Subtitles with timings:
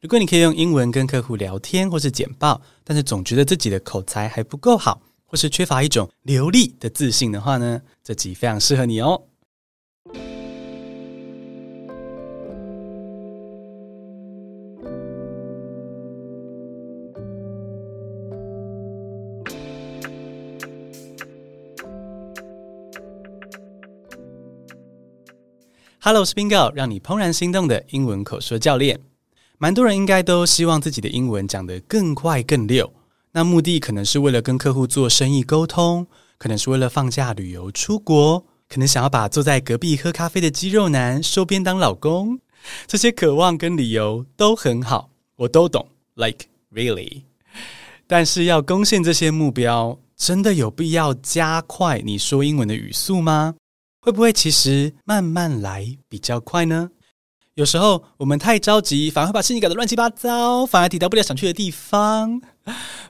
[0.00, 9.20] 如果你可以用英文跟客户聊天或是简报，但是总觉得自己的口才还不够好，或是缺乏一种流利的自信的话呢，这集非常适合你哦。
[26.00, 29.07] Hello，我是 Bingo，让你怦然心动的英文口说教练。
[29.60, 32.92] 蛮多人应该都希望自己的英文讲得更快更溜，
[33.32, 36.06] 那目的可能是为了跟客户做生意沟通，
[36.38, 42.38] 可能是为了放假旅游出国，可能想要把坐在隔壁喝咖啡的肌肉男收编当老公。
[42.86, 47.22] 这些渴望跟理由都很好，我都懂，Like really。
[48.06, 53.56] 但是要攻陷这些目标，真的有必要加快你说英文的语速吗？
[54.00, 56.90] 会不会其实慢慢来比较快呢？
[57.58, 62.40] 有时候我们太着急，反而会把事情搞得乱七八糟，反而抵达不了想去的地方。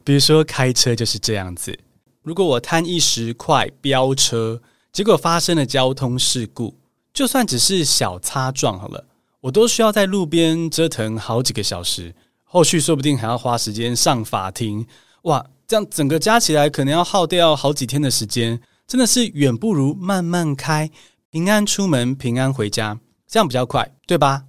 [0.03, 1.79] 比如说开车就是这样子，
[2.23, 6.75] 如果我贪一时快飙车，结果发生了交通事故，
[7.13, 9.05] 就算只是小擦撞好了，
[9.43, 14.87] 我都需要在路边折腾好几个小时，后续说不定还要花时间上法庭。
[15.25, 18.59] 哇，这样整个加起来可能要耗掉好几天的时间。
[18.87, 20.91] 真的是远不如慢慢开，
[21.31, 24.46] 平安出门，平安回家，这样比较快，对吧？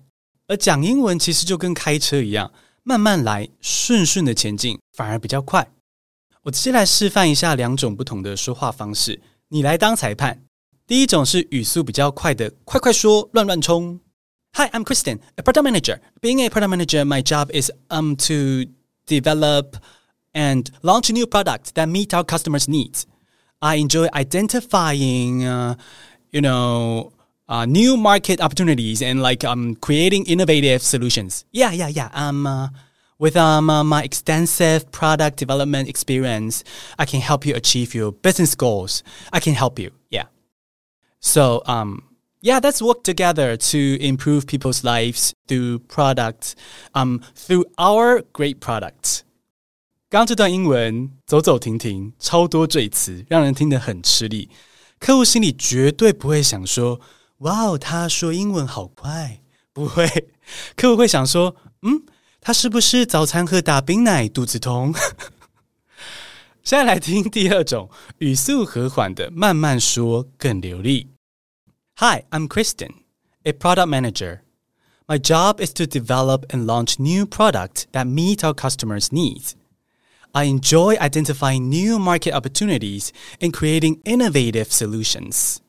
[0.47, 5.71] 而讲英文其实就跟开车一样，慢慢来，顺顺的前进，反而比较快。
[6.43, 10.43] 我直接来示范一下两种不同的说话方式，你来当裁判。
[10.87, 14.01] 第一种是语速比较快的，快快说，乱乱冲。
[14.53, 15.99] Hi, I'm Kristen, a product manager.
[16.21, 18.71] Being a product manager, my job is um to
[19.07, 19.77] develop
[20.35, 23.05] and launch new products that meet our customers' needs.
[23.61, 25.77] I enjoy identifying, uh,
[26.31, 27.13] you know,
[27.49, 31.45] uh, new market opportunities and like um, creating innovative solutions.
[31.53, 32.11] Yeah, yeah, yeah.
[32.13, 32.69] Um, uh,
[33.19, 36.65] with um, uh, my extensive product development experience,
[36.99, 39.03] I can help you achieve your business goals.
[39.33, 39.93] I can help you.
[40.11, 40.25] Yeah.
[41.21, 42.03] So, um,
[42.41, 46.55] yeah, let's work together to improve people's lives through products,
[46.95, 49.23] um, through our great products.
[50.11, 54.51] 刚刚这段英文走走停停，超多赘词，让人听得很吃力。
[54.99, 57.01] 客户心里绝对不会想说：“
[57.39, 59.41] 哇哦，他说英文好快。”
[59.75, 60.07] 不会，
[60.77, 62.05] 客户会想说：“嗯，
[62.41, 64.95] 他是不是早餐喝大冰奶，肚子痛？”
[66.63, 71.09] 现在来听第二种，语速和缓的，慢慢说更流利。
[71.97, 72.93] Hi, I'm Kristen,
[73.43, 74.43] a product manager.
[75.07, 79.55] My job is to develop and launch new products that meet our customers' needs.
[80.31, 83.09] I enjoy identifying new market opportunities
[83.41, 85.61] and creating innovative solutions.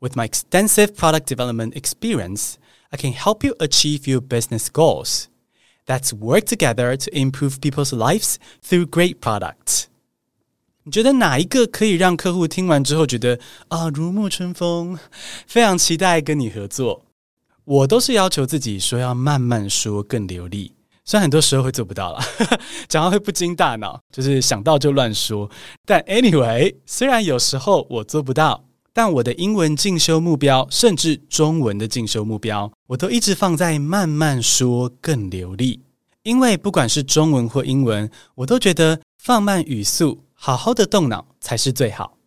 [0.00, 2.54] With my extensive product development experience,
[2.90, 5.26] I can help you achieve your business goals.
[5.86, 9.84] Let's work together to improve people's lives through great products.
[10.84, 14.98] 你觉得哪一个可以让客户听完之后觉得啊，如沐春风，
[15.46, 17.04] 非常期待跟你合作？
[17.64, 20.72] 我都是要求自己说要慢慢说更流利。
[21.04, 22.24] 虽然很多时候会做不到啦，
[22.88, 25.50] 讲话会不经大脑，就是想到就乱说。
[25.84, 35.81] 但 anyway， 虽然有时候我做不到， 但我的英文进修目标，甚至中文的进修目标，我都一直放在慢慢说更流利。
[36.23, 42.17] 因为不管是中文或英文，我都觉得放慢语速，好好的动脑才是最好。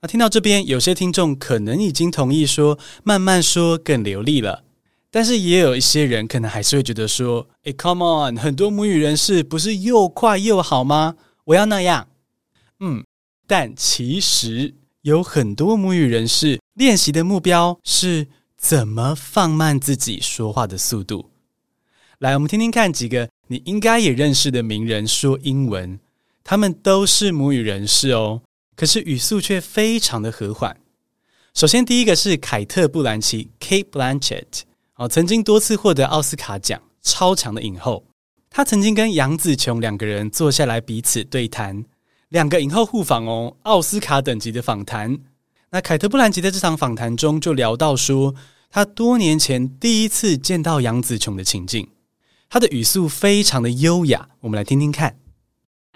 [0.00, 4.64] 那听到这边，有些听众可能已经同意说慢慢说更流利了。
[5.10, 11.16] 但是也有一些人可能还是会觉得说：“诶，come on，很多母语人士不是又快又好吗？
[11.44, 12.08] 我要那样。”
[12.80, 13.04] 嗯，
[13.46, 21.30] 但其实有很多母语人士练习的目标是怎么放慢自己说话的速度。
[22.18, 25.98] 来，我们听听看几个你应该也认识的名人说英文，
[26.44, 28.42] 他们都是母语人士哦，
[28.76, 30.76] 可是语速却非常的和缓。
[31.52, 34.60] 首先，第一个是凯特·布兰奇 （Kate Blanchett）。
[34.94, 38.04] 哦，曾经多次获得奥斯卡奖，超强的影后。
[38.48, 41.84] 她曾经跟杨紫琼两个人坐下来彼此对谈，
[42.32, 45.18] 两个影后互访哦，奥斯卡等级的访谈。
[45.70, 48.34] 那凯特·布兰奇在这场访谈中就聊到说，
[48.70, 51.90] 他多年前第一次见到杨紫琼的情境，
[52.48, 54.30] 他的语速非常的优雅。
[54.40, 55.18] 我们来听听看。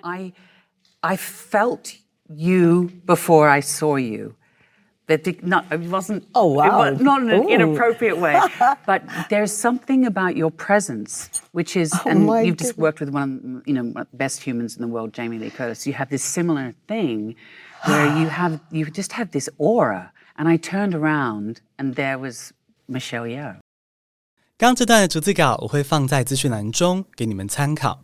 [0.03, 0.35] I
[1.01, 1.95] I felt
[2.29, 4.35] you before I saw you.
[5.08, 6.24] That did not, it wasn't.
[6.34, 6.84] Oh, wow.
[6.84, 7.50] It was not in an Ooh.
[7.50, 8.40] inappropriate way.
[8.86, 12.68] but there's something about your presence, which is, oh, and you've goodness.
[12.70, 15.12] just worked with one of you know one of the best humans in the world,
[15.12, 15.86] Jamie Lee Curtis.
[15.86, 17.36] You have this similar thing
[17.88, 20.14] where you have you just have this aura.
[20.38, 22.54] And I turned around, and there was
[22.88, 23.58] Michelle Yeoh.
[24.58, 28.04] 刚这段的逐字稿我会放在资讯栏中给你们参考。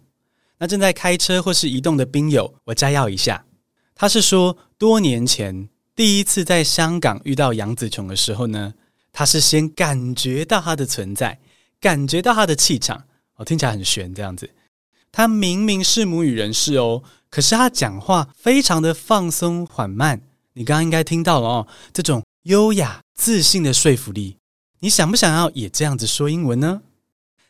[0.57, 3.45] 那正在开车或是移动的宾友，我摘要一下。
[3.95, 8.74] 他是说，多年前 第一次在香港遇到杨紫琼的时候呢，
[9.12, 11.38] 他是先感觉到她的存在，
[11.80, 13.04] 感觉到她的气场。
[13.36, 14.50] 哦，听起来很玄这样子。
[15.10, 20.22] 他明明是母语人士哦，可是他讲话非常的放松缓慢。
[20.54, 24.38] 你刚刚应该听到了哦，这种优雅自信的说服力。
[24.80, 26.80] 你想不想要也这样子说英文呢？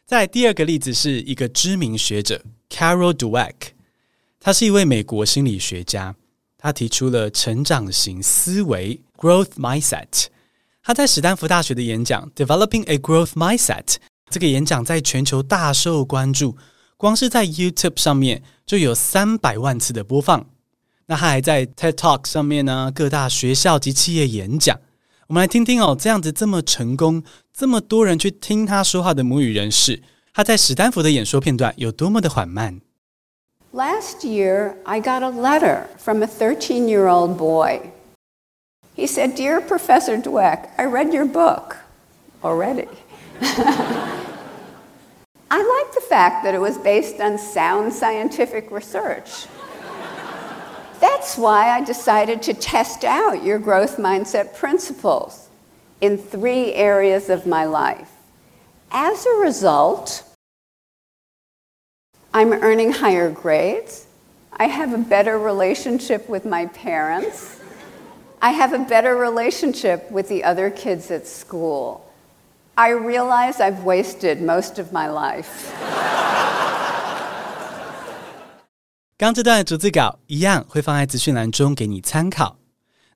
[0.05, 3.55] 在第二个例子是一个知名学者 Carol Dweck，
[4.41, 6.15] 他是一位美国心理学家，
[6.63, 10.27] 他提出了成长型思维 （Growth Mindset）。
[10.81, 13.97] 他在史丹福大学的演讲 “Developing a Growth Mindset”
[14.31, 16.57] 这个演讲在全球大受关注，
[16.97, 20.47] 光是在 YouTube 上面就有三百万次的播放。
[21.07, 24.79] 那他还在 TED Talk 上面呢，各大学校及企业演讲。
[25.27, 30.01] 我们来听听哦，这样子这么成功，这么多人去听他说话的母语人士，
[30.33, 32.81] 他在史丹福的演说片段有多么的缓慢。
[33.75, 37.91] Last year, I got a letter from a 13-year-old boy.
[38.95, 41.79] He said, "Dear Professor Dweck, I read your book
[42.45, 42.89] already.
[43.41, 44.19] I
[45.51, 49.47] like the fact that it was based on sound scientific research."
[51.01, 55.49] That's why I decided to test out your growth mindset principles
[56.03, 58.11] in three areas of my life.
[58.91, 60.23] As a result,
[62.38, 64.06] I'm earning higher grades.
[64.52, 67.58] I have a better relationship with my parents.
[68.40, 72.02] I have a better relationship with the other kids at school.
[72.76, 75.48] I realize I've wasted most of my life.
[79.18, 82.60] 刚这段的逐字稿一样会放在资讯栏中给你参考。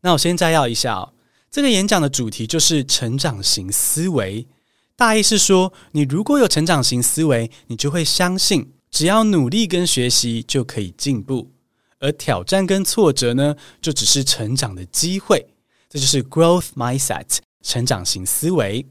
[0.02, 1.14] 那我先摘要一下哦，
[1.52, 4.48] 这个演讲的主题就是成长型思维。
[4.96, 11.51] 大意是说，你如果有成长型思维，你就会相信， 只要努力跟学习就可以进步，
[11.99, 15.49] 而挑战跟挫折呢，就只是成长的机会。
[15.91, 17.27] 这就是 growth mindset，
[17.63, 18.87] 成长型思维。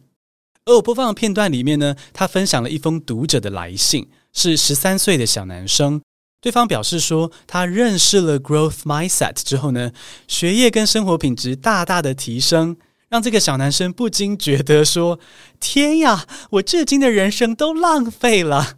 [0.66, 6.00] 而我播放的片段里面呢，他分享了一封读者的来信，是十三岁的小男生。
[6.40, 9.92] 对方表示说，他认识了 Growth Mindset 之后呢，
[10.28, 12.78] 学业跟生活品质大大的提升，
[13.10, 15.20] 让这个小男生不禁觉得说
[15.60, 18.78] ：“天呀，我至今的人生都浪费了。”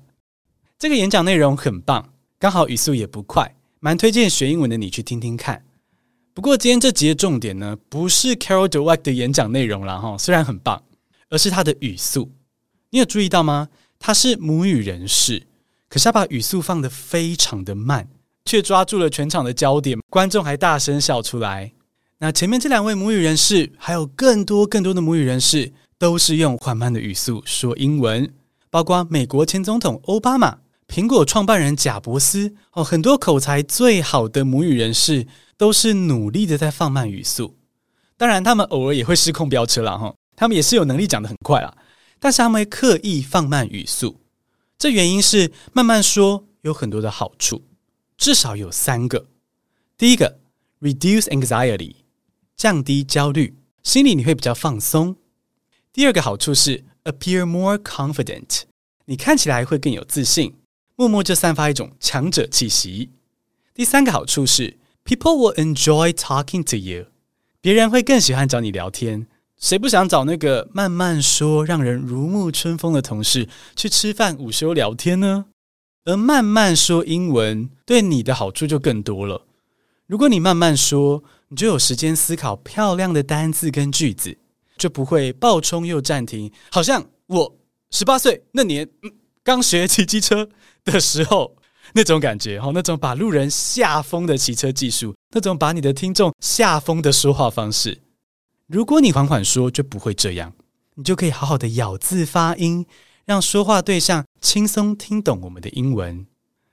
[0.79, 5.65] 这个演讲内容很棒，刚好语速也不快，蛮推荐学英文的你去听听看。
[6.35, 10.83] 不过今天这集的重点呢，不是 Carol Dweck 的演讲内容了哈，虽然很棒，
[11.31, 12.31] 而是他的语速。
[12.91, 13.69] 你有注意到吗？
[13.97, 15.47] 他是母语人士。
[15.89, 18.07] 可是他把语速放得非常的慢，
[18.45, 21.71] 却抓住了全场的焦点，观众还大声笑出来。
[22.19, 28.31] 那前面这两位母语人士，还有更多更多的母语人士，都是用缓慢的语速说英文，
[28.69, 37.57] 包括美国前总统欧巴马、苹果创办人贾伯斯哦，很多口才最好的母语人士都是努力的在放慢语速。
[38.15, 41.77] 当然，他们偶尔也会失控飙车了哈，他们也是有能力讲得很快啦，
[42.19, 44.19] 但是他们会刻意放慢语速。
[44.79, 47.63] 这原因是慢慢说有很多的好处，
[48.17, 49.27] 至少有三个。
[49.97, 50.39] 第一个
[50.81, 51.95] ，reduce anxiety，
[52.55, 55.15] 降低焦虑，心里你会比较放松。
[55.91, 58.61] 第二个好处是 appear more confident，
[59.05, 60.53] 你看起来会更有自信，
[60.97, 63.11] 默默就散发一种强者气息。
[63.71, 67.05] 第三个好处是 people will enjoy talking to you，
[67.61, 69.27] 别人会更喜欢找你聊天。
[69.59, 75.45] 谁不想找那个慢慢说、让人如沐春风的同事去吃饭、午休聊天呢？
[76.05, 79.45] 而慢慢说英文对你的好处就更多了。
[80.07, 84.35] 如果你慢慢说，你就有时间思考漂亮的单字跟句子，
[84.77, 86.51] 就不会暴冲又暂停。
[86.71, 87.55] 好像我
[87.91, 88.89] 十八岁那年，
[89.47, 90.49] 刚学骑机车
[90.83, 91.55] 的时候
[91.93, 97.97] 那种感觉，哈，那种把路人吓疯的骑车技术，那种把你的听众吓疯的说话方式。
[98.65, 100.51] 如果你缓缓说，就不会这样，
[100.95, 102.85] 你就可以好好的咬字发音，
[103.23, 106.27] 让说话对象轻松听懂我们的英文。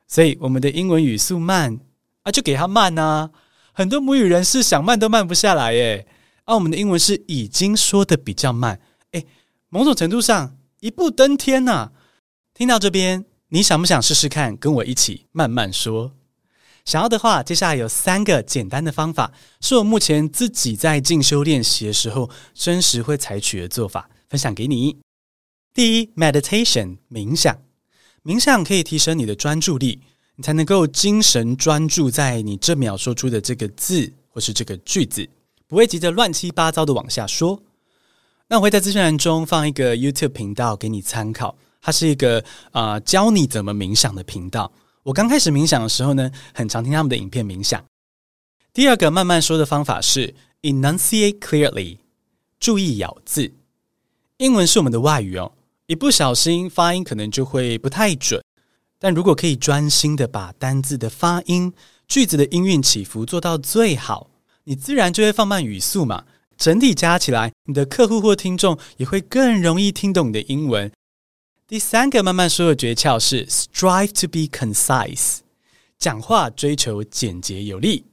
[0.09, 1.79] 所以我们的英文语速慢
[2.25, 3.31] 啊，就给他慢啊。
[3.73, 6.09] 很多母语人士想慢都慢不下来耶。
[6.45, 8.81] 而、我们的英文是已经说的比较慢，
[9.13, 9.25] 诶，
[9.69, 11.93] 某种程度上一步登天呐、啊。
[12.55, 16.13] 听到这边，你想不想试试看，跟我一起慢慢说？
[16.85, 24.99] 想要的话，接下来有三个简单的方法，是我目前自己在进修练习的时候真实会采取的做法，分享给你。
[25.75, 27.61] 第一，meditation 冥想，
[28.23, 30.03] 冥想可以提升你的专注力，
[30.37, 35.29] 你才能够精神专注在你这秒说出的这个字或是这个句子，
[35.67, 37.61] 不会急着乱七八糟的往下说。
[38.47, 44.73] 那我会在资讯栏中放一个 YouTube 频道给你参考，它是一个啊、教你怎么冥想的频道。
[45.03, 47.85] 我刚开始冥想的时候呢，很常听他们的影片冥想。
[48.73, 51.99] 第二个慢慢说的方法是 enunciate clearly，
[52.59, 53.53] 注意咬字。
[54.39, 55.53] 英文是我们的外语哦，
[55.87, 58.43] 一不小心发音可能就会不太准。
[58.99, 61.71] 但如果可以专心的把单字的发音、
[62.09, 64.31] 句子的音韵起伏做到最好，
[64.65, 66.25] 你自然就会放慢语速嘛。
[66.57, 70.91] 整体加起来，你的客户或听众也会更容易听懂你的英文。
[71.67, 75.39] 第三个慢慢说的诀窍是 strive to be concise，
[75.99, 78.05] 讲话追求简洁有力。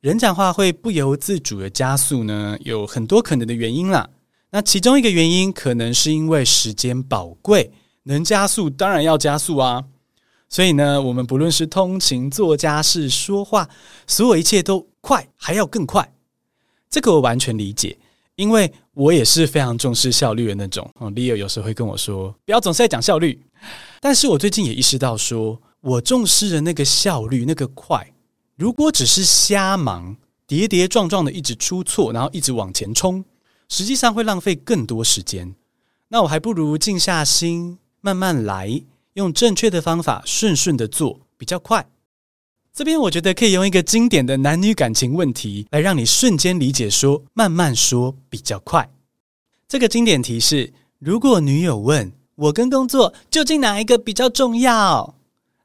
[0.00, 4.08] 人讲话会不由自主的加速呢，有很多可能的原因啦。
[4.50, 7.72] 那其中一个原因可能是因为时间宝贵，
[8.04, 9.86] 能加速当然要加速啊。
[10.48, 13.68] 所以呢，我们不论是通勤、做家事、说话，
[14.06, 16.14] 所有一切都快，还要更快。
[16.88, 17.98] 这个我完全理解，
[18.36, 20.88] 因为我也是非常重视效率的那种。
[21.00, 23.44] 哦，Leo 有时候会跟我说，不要总是在讲效率。
[24.00, 28.12] 但是我最近也意识到说，说我重视的那个效率，那个快。
[28.56, 30.16] 如果只是瞎忙，
[30.46, 33.24] 跌跌撞撞的一直出错，然后一直往前冲，
[33.68, 35.54] 实际上会浪费更多时间。
[36.08, 38.82] 那我还不如静下心，慢慢来，
[39.14, 41.86] 用正确的方法，顺顺的做，比较快。
[42.76, 48.86] 这边我觉得可以用一个经典的男女感情问题来让你瞬间理解，说慢慢说比较快。
[49.66, 55.14] 这个经典题是：如果女友问我跟工作究竟哪一个比较重要，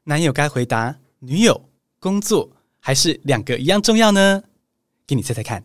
[0.04, 1.68] 男友该回答女友、
[2.00, 2.48] 工作。
[2.80, 4.42] 还是两个一样重要呢？
[5.06, 5.62] 给你猜猜看。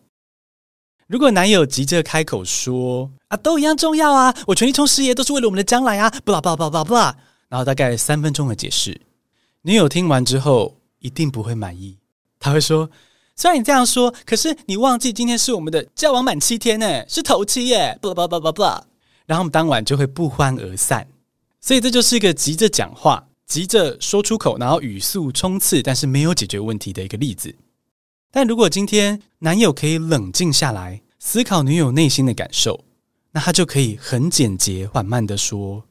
[1.08, 9.00] 如果男友急着开口说：“啊，都一样重要啊，我全力冲事业都是为了我们的将来啊！”不啦不啦不啦不啦，然后大概三分钟的解释，
[9.62, 11.98] 女友听完之后一定不会满意。
[12.40, 12.90] 他会说
[13.36, 18.84] ：“虽然你这样说，可是你忘记今天是我们的交往满七天呢，是头七耶！”不不不啦不啦不啦，
[19.26, 21.08] 然后我们当晚就会不欢而散。
[21.60, 23.28] 所以这就是一个急着讲话。
[23.46, 27.56] 急着说出口，然后语速冲刺，但是没有解决问题的一个例子。
[28.30, 32.84] 但如果今天男友可以冷静下来，思考女友内心的感受，
[33.32, 35.82] 那他就可以很简洁、缓慢的说：“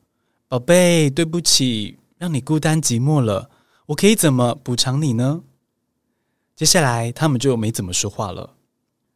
[0.49, 3.49] 宝贝，对不起，让你孤单寂寞了，
[3.87, 5.43] 我可以怎么补偿你呢？”
[6.55, 8.55] 接下来他们就没怎么说话了，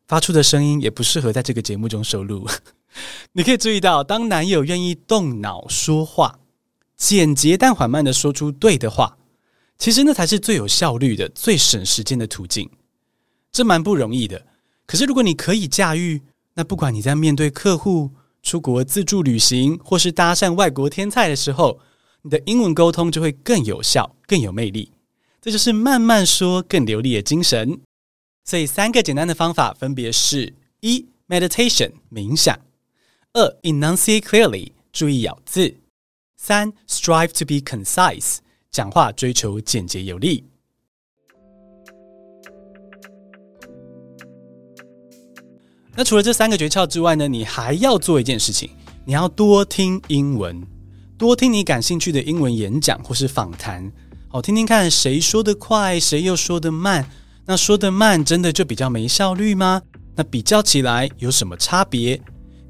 [0.07, 2.47] 发出的声音也不适合在这个节目中收录。
[3.33, 6.41] 你可以注意到，当男友愿意动脑说话。
[6.97, 9.17] 简洁但缓慢的说出对的话，
[9.79, 12.69] 其实那才是最有效率的、最省时间的途径。
[13.51, 14.45] 这蛮不容易的。
[14.85, 16.21] 可是如果你可以驾驭，
[16.53, 18.11] 那不管你在面对客户、
[18.43, 21.81] 出国自助旅行，或是搭讪外国天菜的时候，
[22.23, 24.93] 你的英文沟通就会更有效、更有魅力。
[25.41, 27.81] 这就是慢慢说更流利的精神。
[28.45, 32.57] 所以三个简单的方法分别是：一、meditation 冥想；
[33.33, 35.77] 二、enunciate clearly 注意咬字。
[36.37, 38.39] 三，strive to be concise，
[38.71, 40.45] 讲话追求简洁有力。
[45.95, 48.71] 那除了这三个诀窍之外呢，你还要做一件事情，
[49.05, 50.67] 你要多听英文，
[51.21, 53.93] 多听你感兴趣的英文演讲或是访谈，
[54.27, 57.07] 好，听听看谁说得快，谁又说得慢。
[57.45, 59.83] 那说得慢，真的就比较没效率吗？
[60.17, 62.19] 那比较起来有什么差别？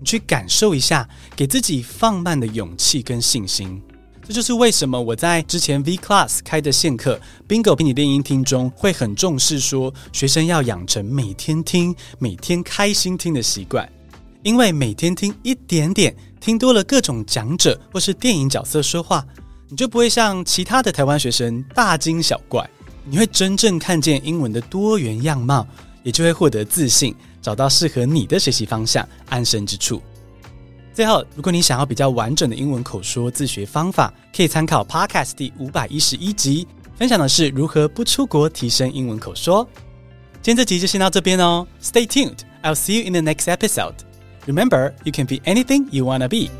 [0.00, 3.80] 你去感受一下，给自己放慢的勇气跟信心。
[4.26, 13.88] 这就是为什么我在之前 V Class 开的线课 Bingo 陪你练音听中，会很重视说学生要养成每天听、每天开心听的习惯。
[14.42, 19.24] 因为每天听一点点，听多了各种讲者或是电影角色说话，
[19.68, 22.68] 你就不会像其他的台湾学生大惊小怪。
[23.04, 25.66] 你会真正看见英文的多元样貌，
[26.02, 27.14] 也就会获得自信。
[27.42, 30.02] 找到适合你的学习方向，安身之处。
[30.92, 39.66] 最后，如果你想要比较完整的英文口说自学方法，可以参考 Podcast 第五百一十一集，分享的是如何不出国提升英文口说。
[40.42, 43.94] 今天这集就先到这边哦，Stay tuned，I'll see you in the next episode.
[44.46, 46.50] Remember, you can be anything you wanna be.